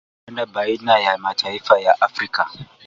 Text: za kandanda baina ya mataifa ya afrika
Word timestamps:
za 0.01 0.25
kandanda 0.25 0.53
baina 0.53 0.99
ya 0.99 1.17
mataifa 1.17 1.79
ya 1.79 2.01
afrika 2.01 2.49